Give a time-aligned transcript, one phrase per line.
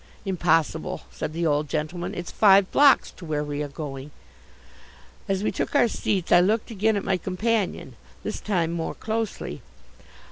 [0.25, 2.15] "Impossible," said the old gentleman.
[2.15, 4.09] "It's five blocks to where we are going."
[5.29, 7.93] As we took our seats I looked again at my companion;
[8.23, 9.61] this time more closely.